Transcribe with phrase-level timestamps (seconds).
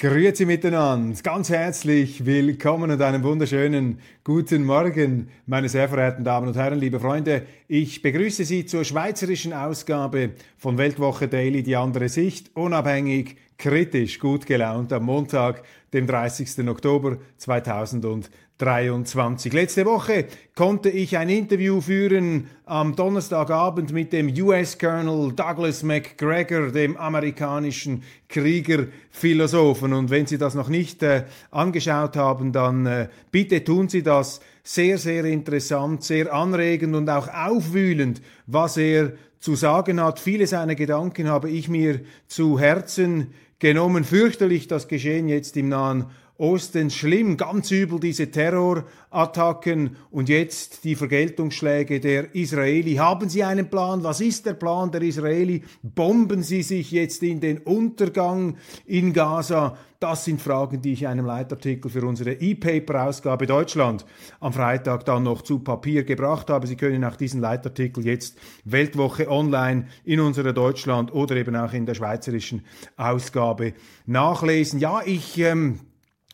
[0.00, 6.56] Grüezi miteinander, ganz herzlich willkommen und einen wunderschönen guten Morgen, meine sehr verehrten Damen und
[6.56, 7.42] Herren, liebe Freunde.
[7.68, 14.46] Ich begrüße Sie zur schweizerischen Ausgabe von Weltwoche Daily, die andere Sicht, unabhängig, kritisch, gut
[14.46, 16.66] gelaunt am Montag, dem 30.
[16.68, 18.32] Oktober 2020.
[18.60, 19.54] 23.
[19.54, 26.96] Letzte Woche konnte ich ein Interview führen am Donnerstagabend mit dem US-Colonel Douglas McGregor, dem
[26.98, 29.94] amerikanischen Kriegerphilosophen.
[29.94, 34.40] Und wenn Sie das noch nicht äh, angeschaut haben, dann äh, bitte tun Sie das.
[34.62, 40.20] Sehr, sehr interessant, sehr anregend und auch aufwühlend, was er zu sagen hat.
[40.20, 43.28] Viele seiner Gedanken habe ich mir zu Herzen
[43.60, 44.02] genommen.
[44.04, 46.06] Fürchterlich das Geschehen jetzt im Nahen
[46.40, 52.94] Osten schlimm, ganz übel diese Terrorattacken und jetzt die Vergeltungsschläge der Israeli.
[52.94, 54.02] Haben Sie einen Plan?
[54.04, 55.62] Was ist der Plan der Israeli?
[55.82, 59.76] Bomben Sie sich jetzt in den Untergang in Gaza?
[59.98, 64.06] Das sind Fragen, die ich in einem Leitartikel für unsere E-Paper-Ausgabe Deutschland
[64.40, 66.66] am Freitag dann noch zu Papier gebracht habe.
[66.66, 71.84] Sie können auch diesen Leitartikel jetzt Weltwoche online in unserer Deutschland oder eben auch in
[71.84, 72.64] der schweizerischen
[72.96, 73.74] Ausgabe
[74.06, 74.80] nachlesen.
[74.80, 75.80] Ja, ich ähm,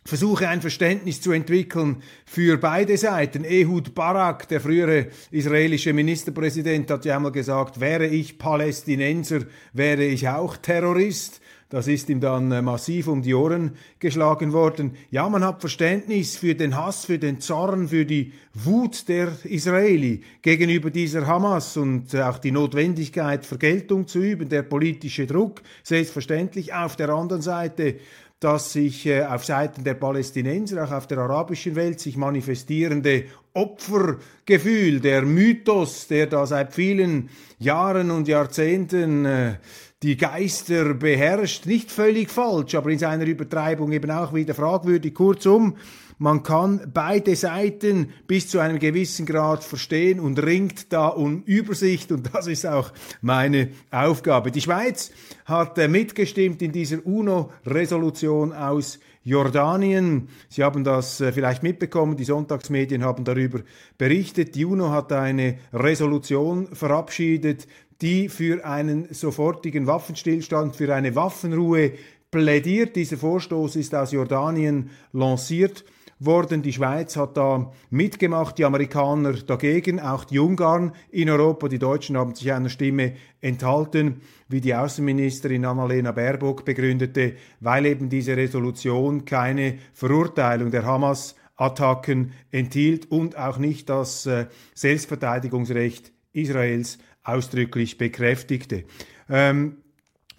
[0.06, 3.44] versuche ein Verständnis zu entwickeln für beide Seiten.
[3.44, 9.40] Ehud Barak, der frühere israelische Ministerpräsident, hat ja einmal gesagt, wäre ich Palästinenser,
[9.72, 11.40] wäre ich auch Terrorist.
[11.68, 14.92] Das ist ihm dann äh, massiv um die Ohren geschlagen worden.
[15.10, 20.22] Ja, man hat Verständnis für den Hass, für den Zorn, für die Wut der Israeli
[20.42, 26.72] gegenüber dieser Hamas und äh, auch die Notwendigkeit, Vergeltung zu üben, der politische Druck, selbstverständlich.
[26.72, 27.96] Auf der anderen Seite
[28.40, 33.24] dass sich äh, auf Seiten der Palästinenser, auch auf der arabischen Welt, sich manifestierende
[33.54, 39.54] Opfergefühl, der Mythos, der da seit vielen Jahren und Jahrzehnten äh,
[40.02, 45.14] die Geister beherrscht, nicht völlig falsch, aber in seiner Übertreibung eben auch wieder fragwürdig.
[45.14, 45.76] Kurzum,
[46.18, 52.10] man kann beide Seiten bis zu einem gewissen Grad verstehen und ringt da um Übersicht
[52.10, 54.50] und das ist auch meine Aufgabe.
[54.50, 55.10] Die Schweiz
[55.44, 60.28] hat äh, mitgestimmt in dieser UNO-Resolution aus Jordanien.
[60.48, 63.60] Sie haben das äh, vielleicht mitbekommen, die Sonntagsmedien haben darüber
[63.98, 64.54] berichtet.
[64.54, 67.66] Die UNO hat eine Resolution verabschiedet,
[68.00, 71.92] die für einen sofortigen Waffenstillstand, für eine Waffenruhe
[72.30, 72.96] plädiert.
[72.96, 75.84] Dieser Vorstoß ist aus Jordanien lanciert
[76.18, 76.62] worden.
[76.62, 81.68] Die Schweiz hat da mitgemacht, die Amerikaner dagegen, auch die Ungarn in Europa.
[81.68, 88.08] Die Deutschen haben sich einer Stimme enthalten, wie die Außenministerin Annalena Baerbock begründete, weil eben
[88.08, 96.98] diese Resolution keine Verurteilung der Hamas Attacken enthielt und auch nicht das äh, Selbstverteidigungsrecht Israels
[97.24, 98.84] ausdrücklich bekräftigte.
[99.28, 99.78] Ähm,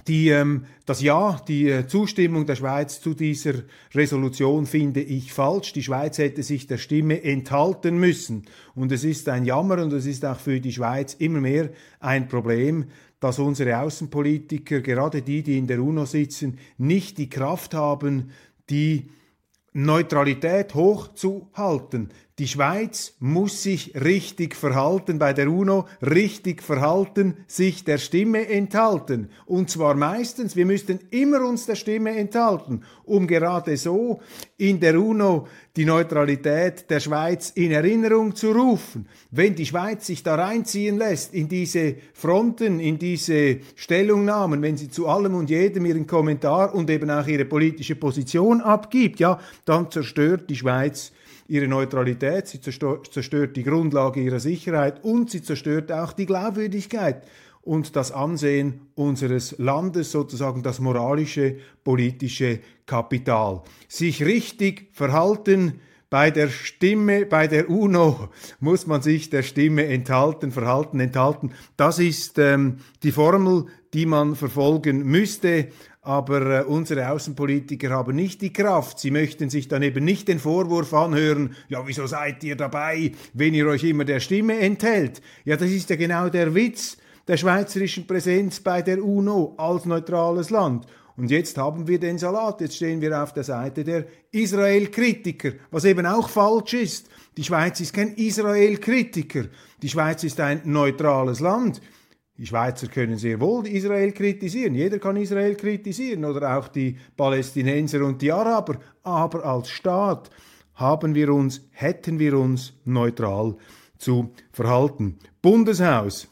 [0.08, 3.54] die, ähm, das Ja, die äh, Zustimmung der Schweiz zu dieser
[3.94, 5.74] Resolution finde ich falsch.
[5.74, 8.46] Die Schweiz hätte sich der Stimme enthalten müssen.
[8.76, 11.70] Und es ist ein Jammer und es ist auch für die Schweiz immer mehr
[12.00, 12.86] ein Problem,
[13.20, 18.32] dass unsere Außenpolitiker, gerade die, die in der UNO sitzen, nicht die Kraft haben,
[18.70, 19.10] die
[19.74, 22.10] Neutralität hochzuhalten.
[22.40, 29.32] Die Schweiz muss sich richtig verhalten bei der UNO, richtig verhalten, sich der Stimme enthalten.
[29.48, 34.22] Und zwar meistens, wir müssten immer uns der Stimme enthalten, um gerade so
[34.56, 39.08] in der UNO die Neutralität der Schweiz in Erinnerung zu rufen.
[39.32, 44.90] Wenn die Schweiz sich da reinziehen lässt in diese Fronten, in diese Stellungnahmen, wenn sie
[44.90, 49.90] zu allem und jedem ihren Kommentar und eben auch ihre politische Position abgibt, ja, dann
[49.90, 51.14] zerstört die Schweiz
[51.48, 57.24] ihre Neutralität, sie zerstört die Grundlage ihrer Sicherheit und sie zerstört auch die Glaubwürdigkeit
[57.62, 63.62] und das Ansehen unseres Landes, sozusagen das moralische, politische Kapital.
[63.88, 65.80] Sich richtig verhalten,
[66.10, 68.30] bei der Stimme, bei der UNO
[68.62, 71.52] muss man sich der Stimme enthalten, verhalten, enthalten.
[71.76, 75.68] Das ist ähm, die Formel, die man verfolgen müsste.
[76.08, 78.98] Aber äh, unsere Außenpolitiker haben nicht die Kraft.
[78.98, 83.54] Sie möchten sich dann eben nicht den Vorwurf anhören, ja, wieso seid ihr dabei, wenn
[83.54, 85.22] ihr euch immer der Stimme enthält?
[85.44, 90.50] Ja, das ist ja genau der Witz der schweizerischen Präsenz bei der UNO als neutrales
[90.50, 90.86] Land.
[91.18, 95.84] Und jetzt haben wir den Salat, jetzt stehen wir auf der Seite der Israel-Kritiker, was
[95.84, 97.10] eben auch falsch ist.
[97.36, 99.46] Die Schweiz ist kein Israel-Kritiker.
[99.82, 101.82] Die Schweiz ist ein neutrales Land.
[102.38, 104.76] Die Schweizer können sehr wohl Israel kritisieren.
[104.76, 108.80] Jeder kann Israel kritisieren oder auch die Palästinenser und die Araber.
[109.04, 110.30] Aber als Staat
[110.76, 113.56] haben wir uns, hätten wir uns neutral
[113.98, 115.18] zu verhalten.
[115.42, 116.28] Bundeshaus.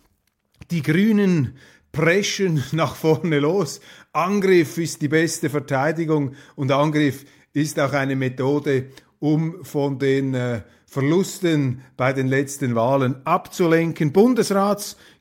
[0.69, 1.57] Die Grünen
[1.91, 3.79] preschen nach vorne los.
[4.13, 10.61] Angriff ist die beste Verteidigung und Angriff ist auch eine Methode, um von den äh,
[10.85, 14.13] Verlusten bei den letzten Wahlen abzulenken.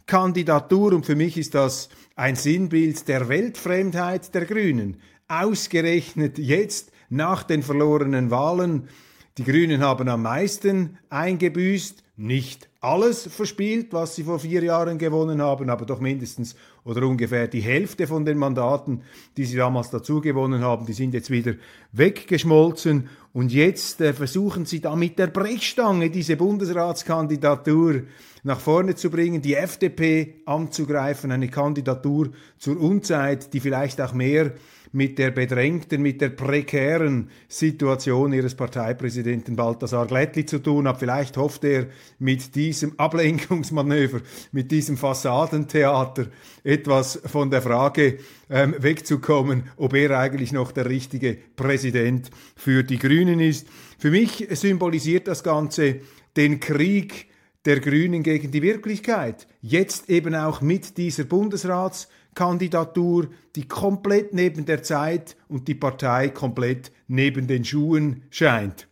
[0.07, 5.01] Bundesratskandidatur und für mich ist das ein Sinnbild der Weltfremdheit der Grünen.
[5.29, 8.89] Ausgerechnet jetzt nach den verlorenen Wahlen.
[9.37, 15.43] Die Grünen haben am meisten eingebüßt, nicht alles verspielt, was sie vor vier Jahren gewonnen
[15.43, 16.55] haben, aber doch mindestens
[16.85, 19.03] oder ungefähr die Hälfte von den Mandaten,
[19.37, 21.55] die sie damals dazu gewonnen haben, die sind jetzt wieder
[21.91, 23.09] weggeschmolzen.
[23.33, 28.03] Und jetzt äh, versuchen sie da mit der Brechstange diese Bundesratskandidatur
[28.45, 34.53] nach vorne zu bringen, die FDP anzugreifen, eine Kandidatur zur Unzeit, die vielleicht auch mehr
[34.95, 41.01] mit der bedrängten, mit der prekären Situation ihres Parteipräsidenten Balthasar Glättli zu tun hat.
[41.01, 41.87] Vielleicht hofft er
[42.21, 44.21] mit diesem Ablenkungsmanöver,
[44.53, 46.29] mit diesem Fassadentheater
[46.63, 48.19] etwas von der Frage
[48.49, 53.67] ähm, wegzukommen, ob er eigentlich noch der richtige Präsident für die Grünen ist.
[53.99, 55.97] Für mich symbolisiert das Ganze
[56.37, 57.27] den Krieg
[57.65, 59.49] der Grünen gegen die Wirklichkeit.
[59.61, 66.29] Jetzt eben auch mit dieser Bundesrats Kandidatur, die komplett neben der Zeit und die Partei
[66.29, 68.89] komplett neben den Schuhen scheint.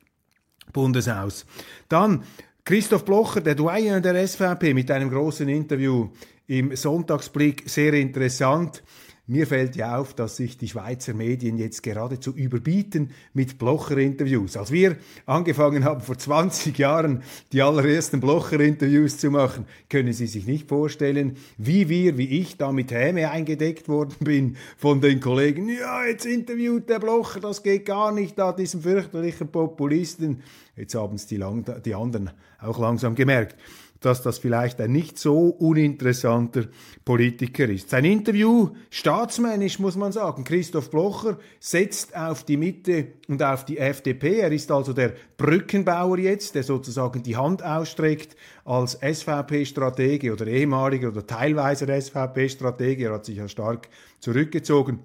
[0.72, 1.44] Bundeshaus.
[1.88, 2.22] Dann
[2.64, 6.10] Christoph Blocher, der Doyen der SVP, mit einem großen Interview
[6.46, 8.82] im Sonntagsblick, sehr interessant.
[9.28, 14.56] Mir fällt ja auf, dass sich die Schweizer Medien jetzt geradezu überbieten mit Blocher-Interviews.
[14.56, 14.96] Als wir
[15.26, 17.22] angefangen haben, vor 20 Jahren
[17.52, 22.72] die allerersten Blocher-Interviews zu machen, können Sie sich nicht vorstellen, wie wir, wie ich da
[22.72, 25.68] mit Häme eingedeckt worden bin von den Kollegen.
[25.68, 30.42] Ja, jetzt interviewt der Blocher, das geht gar nicht, da diesem fürchterlichen Populisten.
[30.74, 31.40] Jetzt haben es die,
[31.84, 33.56] die anderen auch langsam gemerkt
[34.04, 36.66] dass das vielleicht ein nicht so uninteressanter
[37.04, 37.90] Politiker ist.
[37.90, 43.78] Sein Interview, staatsmännisch muss man sagen, Christoph Blocher setzt auf die Mitte und auf die
[43.78, 44.40] FDP.
[44.40, 51.08] Er ist also der Brückenbauer jetzt, der sozusagen die Hand ausstreckt als SVP-Stratege oder ehemaliger
[51.08, 53.06] oder teilweise SVP-Stratege.
[53.06, 53.88] Er hat sich ja stark
[54.20, 55.00] zurückgezogen.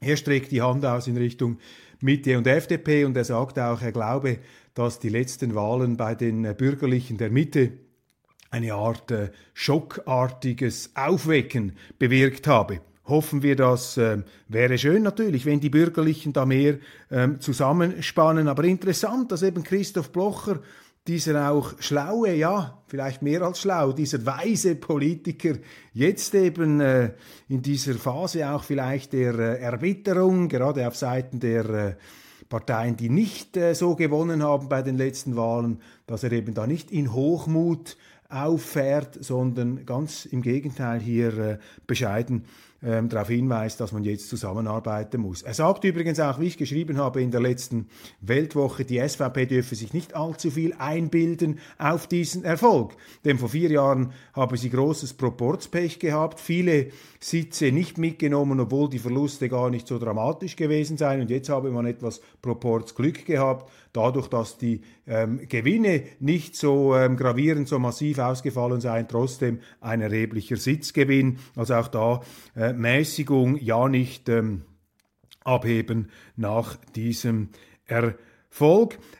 [0.00, 1.58] Er streckt die Hand aus in Richtung
[2.00, 4.38] Mitte und FDP und er sagt auch, er glaube,
[4.74, 7.72] dass die letzten Wahlen bei den Bürgerlichen der Mitte
[8.52, 12.80] eine Art äh, schockartiges Aufwecken bewirkt habe.
[13.04, 16.78] Hoffen wir, das äh, wäre schön natürlich, wenn die Bürgerlichen da mehr
[17.10, 18.46] ähm, zusammenspannen.
[18.46, 20.60] Aber interessant, dass eben Christoph Blocher,
[21.08, 25.54] dieser auch schlaue, ja, vielleicht mehr als schlau, dieser weise Politiker,
[25.92, 27.10] jetzt eben äh,
[27.48, 31.94] in dieser Phase auch vielleicht der äh, Erbitterung, gerade auf Seiten der äh,
[32.48, 36.66] Parteien, die nicht äh, so gewonnen haben bei den letzten Wahlen, dass er eben da
[36.66, 37.96] nicht in Hochmut
[38.32, 42.44] auffährt, sondern ganz im Gegenteil hier äh, bescheiden
[42.84, 45.42] ähm, darauf hinweist, dass man jetzt zusammenarbeiten muss.
[45.42, 47.86] Er sagt übrigens auch, wie ich geschrieben habe in der letzten
[48.20, 52.96] Weltwoche, die SVP dürfe sich nicht allzu viel einbilden auf diesen Erfolg.
[53.24, 56.88] Denn vor vier Jahren habe sie großes Proportspech gehabt, viele
[57.20, 61.20] Sitze nicht mitgenommen, obwohl die Verluste gar nicht so dramatisch gewesen seien.
[61.20, 67.16] Und jetzt habe man etwas Proportsglück gehabt, dadurch, dass die ähm, Gewinne nicht so ähm,
[67.16, 71.38] gravierend, so massiv ausgefallen seien, trotzdem ein erheblicher Sitzgewinn.
[71.56, 72.20] Also auch da
[72.56, 74.62] äh, Mäßigung ja nicht ähm,
[75.44, 77.50] abheben nach diesem
[77.86, 78.18] Erfolg.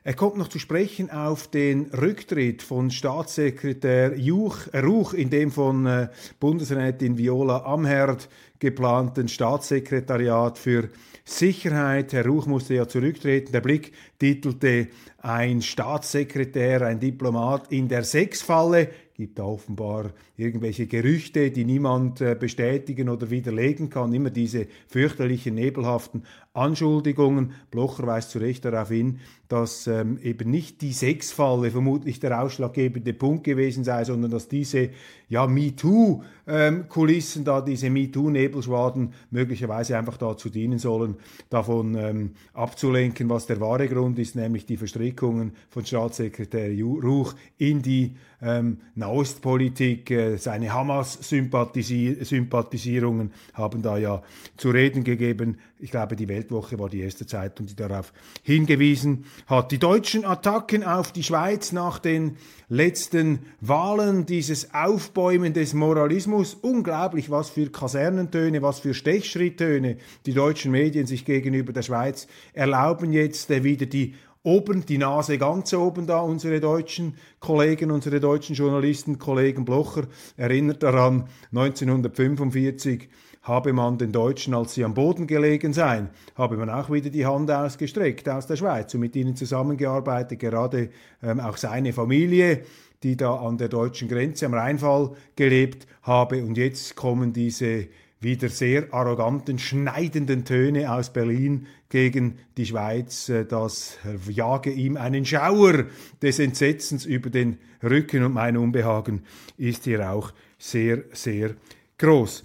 [0.05, 5.87] Er kommt noch zu sprechen auf den Rücktritt von Staatssekretär Juch, Ruch, in dem von
[5.87, 6.09] äh,
[6.39, 10.91] Bundesrätin Viola Amherd geplanten Staatssekretariat für
[11.25, 12.13] Sicherheit.
[12.13, 13.53] Herr Ruch musste ja zurücktreten.
[13.53, 21.53] Der Blick titelte Ein Staatssekretär, ein Diplomat in der Sechsfalle gibt da offenbar irgendwelche Gerüchte,
[21.53, 24.13] die niemand äh, bestätigen oder widerlegen kann.
[24.13, 27.53] Immer diese fürchterlichen, nebelhaften Anschuldigungen.
[27.71, 29.19] Blocher weist zu Recht darauf hin,
[29.49, 34.91] dass ähm, eben nicht die Sexfalle vermutlich der ausschlaggebende Punkt gewesen sei, sondern dass diese
[35.29, 41.17] ja, MeToo-Kulissen ähm, da, diese MeToo-Nebelschwaden möglicherweise einfach dazu dienen sollen,
[41.51, 47.83] davon ähm, abzulenken, was der wahre Grund ist, nämlich die Verstrickungen von Staatssekretär Ruch in
[47.83, 50.11] die ähm, Nahostpolitik.
[50.11, 54.23] Äh, seine Hamas-Sympathisierungen haben da ja
[54.57, 55.59] zu reden gegeben.
[55.79, 59.71] Ich glaube, die Weltwoche war die erste Zeitung, die darauf hingewiesen hat.
[59.71, 62.37] Die deutschen Attacken auf die Schweiz nach den
[62.69, 70.73] letzten Wahlen, dieses Aufbäumen des Moralismus, unglaublich, was für Kasernentöne, was für Stechschritttöne die deutschen
[70.73, 76.09] Medien sich gegenüber der Schweiz erlauben jetzt äh, wieder die oben, die Nase ganz oben
[76.09, 83.09] da, unsere deutschen Kollegen, unsere deutschen Journalisten, Kollegen Blocher erinnert daran, 1945
[83.43, 87.27] habe man den Deutschen, als sie am Boden gelegen seien, habe man auch wieder die
[87.27, 90.91] Hand ausgestreckt aus der Schweiz und mit ihnen zusammengearbeitet, gerade
[91.23, 92.63] ähm, auch seine Familie,
[93.03, 96.45] die da an der deutschen Grenze am Rheinfall gelebt habe.
[96.45, 97.89] Und jetzt kommen diese
[98.21, 103.29] wieder sehr arroganten, schneidenden Töne aus Berlin gegen die Schweiz.
[103.29, 105.87] Äh, das jage ihm einen Schauer
[106.23, 109.23] des Entsetzens über den Rücken und mein Unbehagen
[109.59, 111.57] ist hier auch sehr, sehr
[111.99, 112.45] groß.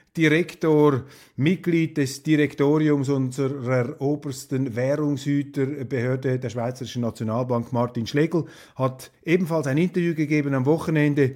[0.17, 1.05] Direktor,
[1.37, 10.13] Mitglied des Direktoriums unserer obersten Währungshüterbehörde der Schweizerischen Nationalbank, Martin Schlegel, hat ebenfalls ein Interview
[10.13, 11.35] gegeben am Wochenende.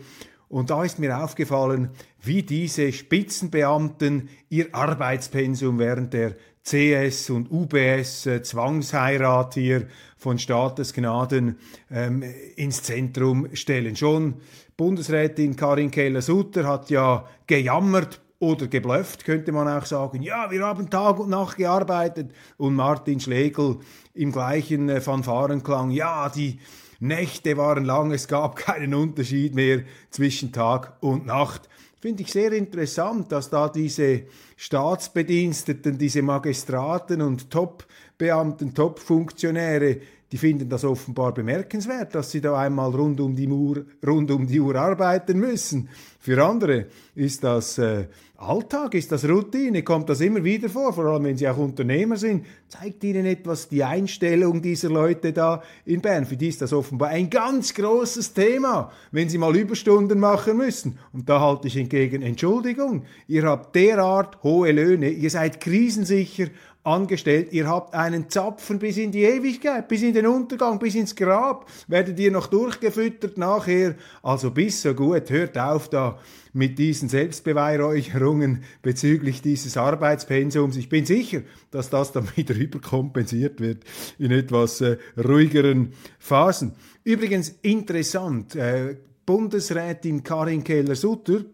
[0.50, 1.92] Und da ist mir aufgefallen,
[2.22, 11.60] wie diese Spitzenbeamten ihr Arbeitspensum während der CS und UBS äh, Zwangsheirat hier von Staatesgnaden
[11.92, 12.24] ähm,
[12.56, 13.96] ins Zentrum stellen.
[13.96, 14.36] Schon
[14.76, 20.22] Bundesrätin Karin Keller-Sutter hat ja gejammert, oder geblufft, könnte man auch sagen.
[20.22, 22.32] Ja, wir haben Tag und Nacht gearbeitet.
[22.58, 23.80] Und Martin Schlegel
[24.14, 25.90] im gleichen äh, Fanfarenklang.
[25.92, 26.60] Ja, die
[27.00, 31.70] Nächte waren lang, es gab keinen Unterschied mehr zwischen Tag und Nacht.
[32.00, 34.24] Finde ich sehr interessant, dass da diese
[34.58, 40.02] Staatsbediensteten, diese Magistraten und Top-Beamten, Top-Funktionäre
[40.32, 44.48] die finden das offenbar bemerkenswert, dass sie da einmal rund um die Uhr, rund um
[44.48, 45.90] die Uhr arbeiten müssen.
[46.20, 51.06] Für andere ist das äh, Alltag, ist das Routine, kommt das immer wieder vor, vor
[51.06, 56.02] allem wenn sie auch Unternehmer sind, zeigt ihnen etwas die Einstellung dieser Leute da in
[56.02, 56.26] Bern.
[56.26, 61.00] Für die ist das offenbar ein ganz großes Thema, wenn sie mal Überstunden machen müssen.
[61.14, 66.48] Und da halte ich entgegen, Entschuldigung, ihr habt derart hohe Löhne, ihr seid krisensicher,
[66.86, 71.16] angestellt, ihr habt einen Zapfen bis in die Ewigkeit, bis in den Untergang, bis ins
[71.16, 73.96] Grab, werdet ihr noch durchgefüttert nachher.
[74.24, 76.20] Also bis so gut, hört auf da
[76.54, 80.78] mit diesen Selbstbeweihräucherungen bezüglich dieses Arbeitspensums.
[80.78, 83.84] Ich bin sicher, dass das dann wieder überkompensiert wird
[84.18, 86.74] in etwas äh, ruhigeren Phasen.
[87.04, 88.96] Übrigens interessant, äh,
[89.26, 91.46] Bundesrätin Karin Keller-Sutter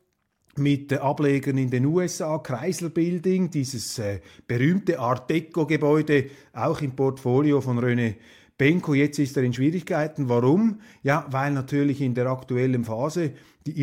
[0.56, 7.60] mit Ablegern in den USA, Chrysler Building, dieses äh, berühmte Art Deco-Gebäude, auch im Portfolio
[7.60, 8.16] von René
[8.58, 10.28] Benko, jetzt ist er in Schwierigkeiten.
[10.28, 10.80] Warum?
[11.04, 13.34] Ja, weil natürlich in der aktuellen Phase
[13.66, 13.80] die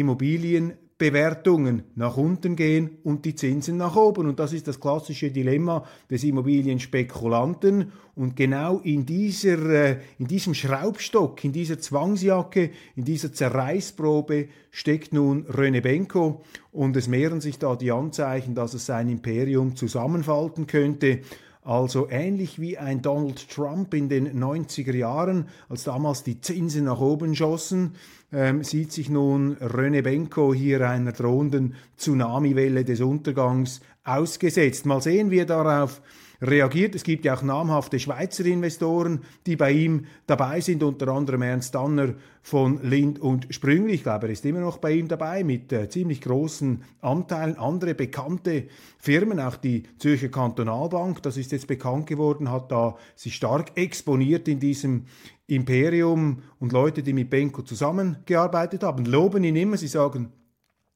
[0.98, 4.28] Immobilienbewertungen nach unten gehen und die Zinsen nach oben.
[4.28, 7.92] Und das ist das klassische Dilemma des Immobilienspekulanten.
[8.16, 15.12] Und genau in, dieser, äh, in diesem Schraubstock, in dieser Zwangsjacke, in dieser Zerreißprobe steckt
[15.12, 16.44] nun René Benko.
[16.72, 21.20] Und es mehren sich da die Anzeichen, dass es sein Imperium zusammenfalten könnte.
[21.66, 27.02] Also ähnlich wie ein Donald Trump in den 90er Jahren, als damals die Zinsen nach
[27.02, 27.96] oben schossen,
[28.36, 34.86] ähm, sieht sich nun René Benko hier einer drohenden Tsunamiwelle des Untergangs ausgesetzt.
[34.86, 36.02] Mal sehen, wie er darauf
[36.48, 36.96] reagiert.
[36.96, 41.76] Es gibt ja auch namhafte Schweizer Investoren, die bei ihm dabei sind, unter anderem Ernst
[41.76, 43.94] Danner von Lind und Sprüngli.
[43.94, 47.58] Ich glaube, er ist immer noch bei ihm dabei mit äh, ziemlich großen Anteilen.
[47.58, 48.68] Andere bekannte
[48.98, 54.48] Firmen, auch die Zürcher Kantonalbank, das ist jetzt bekannt geworden, hat da sich stark exponiert
[54.48, 55.06] in diesem
[55.48, 59.78] Imperium und Leute, die mit Benko zusammengearbeitet haben, loben ihn immer.
[59.78, 60.32] Sie sagen,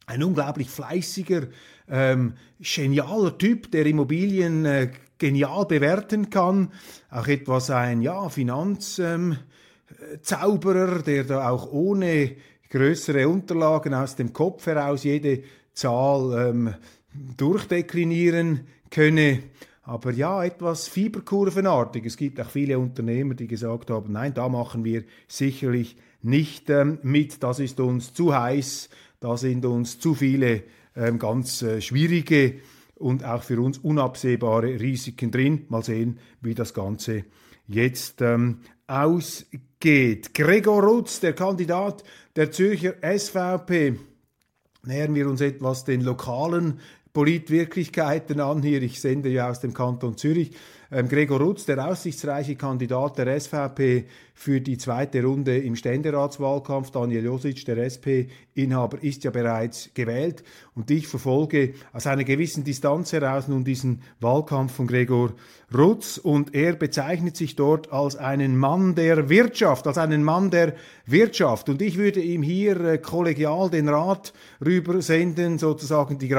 [0.10, 1.47] ein unglaublich fleißiger,
[1.88, 6.71] ähm, genialer Typ, der Immobilien äh, genial bewerten kann.
[7.12, 9.38] Auch etwas ein ja, Finanzzauberer,
[10.97, 12.32] ähm, der da auch ohne
[12.69, 16.73] größere Unterlagen aus dem Kopf heraus jede Zahl ähm,
[17.38, 19.43] durchdeklinieren könne.
[19.84, 22.05] Aber ja, etwas Fieberkurvenartig.
[22.05, 26.99] Es gibt auch viele Unternehmer, die gesagt haben, nein, da machen wir sicherlich nicht ähm,
[27.01, 30.63] mit, das ist uns zu heiß, da sind uns zu viele
[30.95, 32.55] ähm, ganz äh, schwierige
[32.99, 35.65] und auch für uns unabsehbare Risiken drin.
[35.69, 37.23] Mal sehen, wie das Ganze
[37.67, 40.33] jetzt ähm, ausgeht.
[40.33, 42.03] Gregor Rutz, der Kandidat
[42.35, 43.97] der Zürcher SVP.
[44.83, 46.79] Nähern wir uns etwas den lokalen
[47.13, 48.81] Politwirklichkeiten an hier.
[48.81, 50.51] Ich sende ja aus dem Kanton Zürich.
[50.91, 57.25] Ähm, Gregor Rutz, der aussichtsreiche Kandidat der SVP für die zweite Runde im Ständeratswahlkampf, Daniel
[57.25, 60.43] Josic, der SP-Inhaber, ist ja bereits gewählt.
[60.73, 65.34] Und ich verfolge aus einer gewissen Distanz heraus nun diesen Wahlkampf von Gregor
[65.71, 66.17] Rutz.
[66.17, 70.73] Und er bezeichnet sich dort als einen Mann der Wirtschaft, als einen Mann der
[71.06, 71.69] Wirtschaft.
[71.69, 74.34] Und ich würde ihm hier äh, kollegial den Rat
[74.65, 76.30] rübersenden, sozusagen die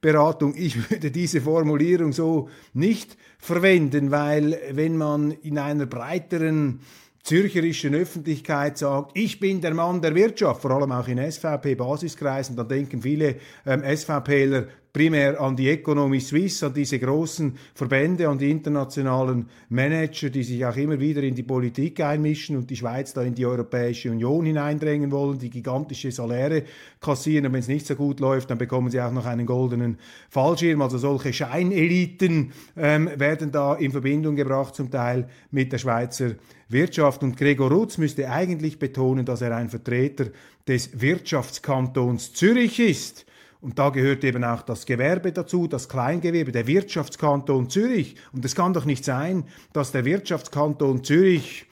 [0.00, 0.54] Gratisberatung.
[0.56, 6.80] Ich würde diese Formulierung so nicht verwenden, weil wenn man in einer breiteren
[7.22, 12.68] zürcherischen Öffentlichkeit sagt, ich bin der Mann der Wirtschaft, vor allem auch in SVP-Basiskreisen, dann
[12.68, 13.36] denken viele
[13.66, 20.30] ähm, SVPler, primär an die Economy Suisse, an diese großen Verbände, an die internationalen Manager,
[20.30, 23.46] die sich auch immer wieder in die Politik einmischen und die Schweiz da in die
[23.46, 26.64] Europäische Union hineindrängen wollen, die gigantische Saläre
[27.00, 27.46] kassieren.
[27.46, 29.98] Und wenn es nicht so gut läuft, dann bekommen sie auch noch einen goldenen
[30.28, 30.82] Fallschirm.
[30.82, 36.32] Also solche Scheineliten ähm, werden da in Verbindung gebracht, zum Teil mit der Schweizer
[36.68, 37.22] Wirtschaft.
[37.22, 40.26] Und Gregor Rutz müsste eigentlich betonen, dass er ein Vertreter
[40.66, 43.26] des Wirtschaftskantons Zürich ist.
[43.60, 48.16] Und da gehört eben auch das Gewerbe dazu, das Kleingewerbe, der Wirtschaftskanton Zürich.
[48.32, 51.66] Und es kann doch nicht sein, dass der Wirtschaftskanton Zürich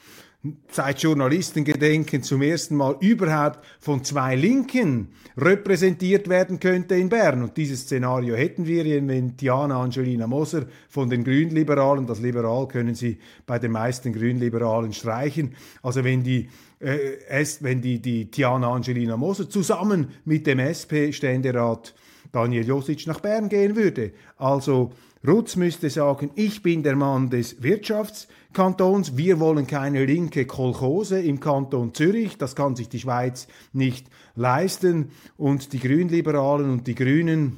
[0.71, 7.43] seit Journalistengedenken zum ersten Mal überhaupt von zwei Linken repräsentiert werden könnte in Bern.
[7.43, 12.95] Und dieses Szenario hätten wir, wenn Diana Angelina Moser von den Grünliberalen, das Liberal können
[12.95, 16.49] Sie bei den meisten Grünliberalen streichen, also wenn die
[16.81, 21.95] äh, wenn die, die Tiana Angelina Moser zusammen mit dem SP-Ständerat
[22.33, 24.13] Daniel Josic nach Bern gehen würde.
[24.37, 24.93] Also
[25.27, 31.41] Rutz müsste sagen, ich bin der Mann des Wirtschaftskantons, wir wollen keine linke Kolchose im
[31.41, 35.11] Kanton Zürich, das kann sich die Schweiz nicht leisten.
[35.37, 37.57] Und die Grünliberalen und die Grünen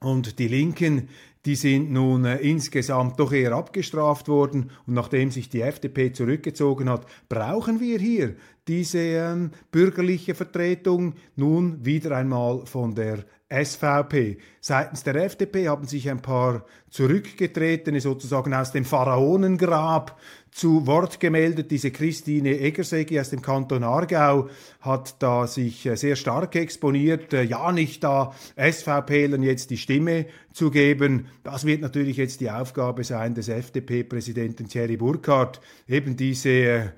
[0.00, 1.08] und die Linken,
[1.46, 4.70] die sind nun äh, insgesamt doch eher abgestraft worden.
[4.86, 8.34] Und nachdem sich die FDP zurückgezogen hat, brauchen wir hier
[8.68, 14.38] diese ähm, bürgerliche Vertretung nun wieder einmal von der SVP.
[14.60, 20.18] Seitens der FDP haben sich ein paar Zurückgetretene sozusagen aus dem Pharaonengrab
[20.50, 21.70] zu Wort gemeldet.
[21.70, 24.48] Diese Christine Eggersegi aus dem Kanton Aargau
[24.80, 27.32] hat da sich äh, sehr stark exponiert.
[27.34, 31.28] Äh, ja, nicht da SVPlern jetzt die Stimme zu geben.
[31.44, 36.88] Das wird natürlich jetzt die Aufgabe sein des FDP-Präsidenten Thierry Burkhardt, eben diese äh,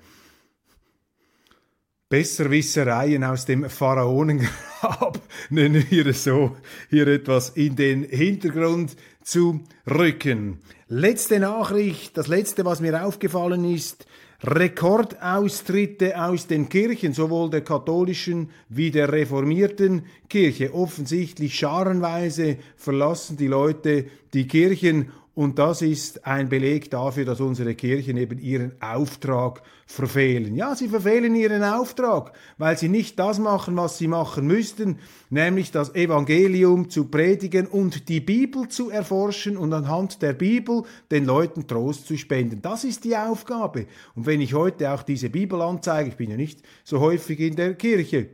[2.08, 6.56] Besserwissereien aus dem Pharaonengrab, nennen wir es so,
[6.88, 10.58] hier etwas in den Hintergrund zu rücken.
[10.88, 14.06] Letzte Nachricht, das letzte, was mir aufgefallen ist,
[14.42, 20.72] Rekordaustritte aus den Kirchen, sowohl der katholischen wie der reformierten Kirche.
[20.72, 27.76] Offensichtlich scharenweise verlassen die Leute die Kirchen und das ist ein Beleg dafür, dass unsere
[27.76, 30.56] Kirchen eben ihren Auftrag verfehlen.
[30.56, 34.98] Ja, sie verfehlen ihren Auftrag, weil sie nicht das machen, was sie machen müssten,
[35.30, 41.24] nämlich das Evangelium zu predigen und die Bibel zu erforschen und anhand der Bibel den
[41.24, 42.60] Leuten Trost zu spenden.
[42.60, 43.86] Das ist die Aufgabe.
[44.16, 47.54] Und wenn ich heute auch diese Bibel anzeige, ich bin ja nicht so häufig in
[47.54, 48.30] der Kirche,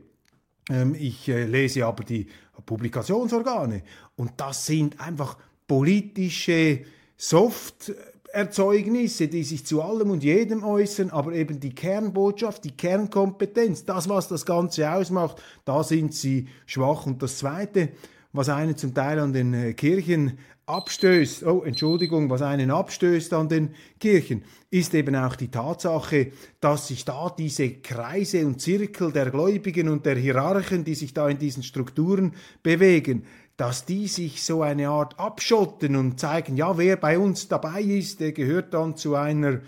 [0.71, 2.25] ähm, ich äh, lese aber die
[2.65, 3.83] Publikationsorgane
[4.15, 5.37] und das sind einfach
[5.67, 6.81] politische
[7.17, 14.09] Softerzeugnisse, die sich zu allem und jedem äußern, aber eben die Kernbotschaft, die Kernkompetenz, das,
[14.09, 17.05] was das Ganze ausmacht, da sind sie schwach.
[17.05, 17.89] Und das Zweite,
[18.33, 23.49] was einen zum Teil an den äh, Kirchen abstößt, oh Entschuldigung, was einen abstößt an
[23.49, 29.29] den Kirchen, ist eben auch die Tatsache, dass sich da diese Kreise und Zirkel der
[29.29, 33.25] Gläubigen und der Hierarchen, die sich da in diesen Strukturen bewegen,
[33.57, 38.19] dass die sich so eine Art abschotten und zeigen, ja, wer bei uns dabei ist,
[38.19, 39.61] der gehört dann zu einer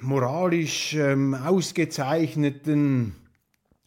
[0.00, 3.14] moralisch ähm, ausgezeichneten,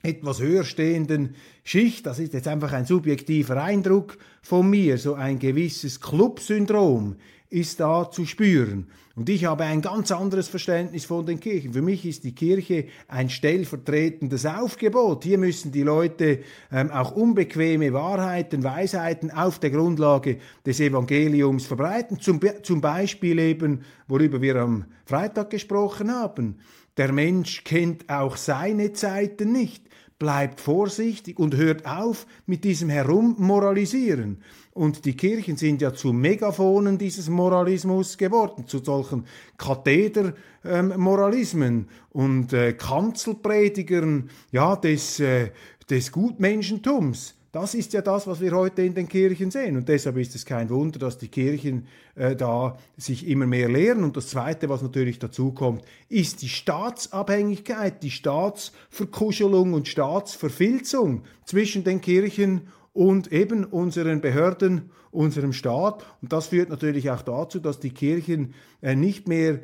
[0.04, 2.06] etwas höher stehenden Schicht.
[2.06, 7.16] Das ist jetzt einfach ein subjektiver Eindruck von mir, so ein gewisses Clubsyndrom
[7.50, 8.88] ist da zu spüren.
[9.18, 11.74] Und ich habe ein ganz anderes Verständnis von den Kirchen.
[11.74, 15.24] Für mich ist die Kirche ein stellvertretendes Aufgebot.
[15.24, 22.20] Hier müssen die Leute ähm, auch unbequeme Wahrheiten, Weisheiten auf der Grundlage des Evangeliums verbreiten.
[22.20, 26.60] Zum, zum Beispiel eben, worüber wir am Freitag gesprochen haben.
[26.96, 29.84] Der Mensch kennt auch seine Zeiten nicht
[30.20, 34.42] bleibt vorsichtig und hört auf mit diesem Herummoralisieren.
[34.72, 39.26] Und die Kirchen sind ja zu Megaphonen dieses Moralismus geworden, zu solchen
[39.58, 45.52] Kathedermoralismen und äh, Kanzelpredigern ja, des, äh,
[45.90, 47.37] des Gutmenschentums.
[47.60, 49.78] Das ist ja das, was wir heute in den Kirchen sehen.
[49.78, 54.04] Und deshalb ist es kein Wunder, dass die Kirchen äh, da sich immer mehr lehren.
[54.04, 61.84] Und das Zweite, was natürlich dazu kommt, ist die Staatsabhängigkeit, die Staatsverkuschelung und Staatsverfilzung zwischen
[61.84, 66.06] den Kirchen und eben unseren Behörden, unserem Staat.
[66.22, 69.62] Und das führt natürlich auch dazu, dass die Kirchen äh, nicht mehr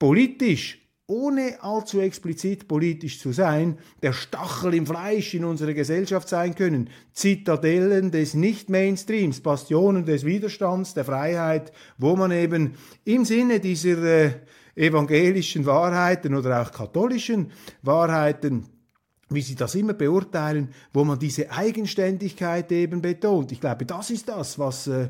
[0.00, 6.54] politisch ohne allzu explizit politisch zu sein, der Stachel im Fleisch in unserer Gesellschaft sein
[6.54, 14.02] können, Zitadellen des Nicht-Mainstreams, Bastionen des Widerstands, der Freiheit, wo man eben im Sinne dieser
[14.02, 14.32] äh,
[14.74, 18.66] evangelischen Wahrheiten oder auch katholischen Wahrheiten
[19.28, 23.50] wie sie das immer beurteilen, wo man diese Eigenständigkeit eben betont.
[23.50, 25.08] Ich glaube, das ist das, was äh,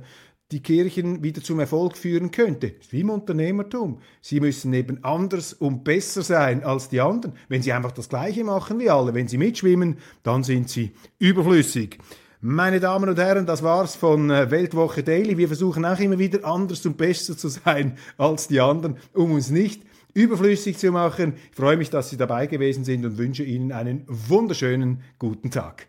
[0.53, 2.75] die Kirchen wieder zum Erfolg führen könnte.
[2.91, 3.99] Wie im Unternehmertum.
[4.21, 7.35] Sie müssen eben anders und besser sein als die anderen.
[7.49, 11.99] Wenn sie einfach das Gleiche machen wie alle, wenn sie mitschwimmen, dann sind sie überflüssig.
[12.41, 15.37] Meine Damen und Herren, das war's von äh, Weltwoche Daily.
[15.37, 19.51] Wir versuchen auch immer wieder anders und besser zu sein als die anderen, um uns
[19.51, 19.83] nicht
[20.15, 21.35] überflüssig zu machen.
[21.51, 25.89] Ich freue mich, dass Sie dabei gewesen sind und wünsche Ihnen einen wunderschönen guten Tag.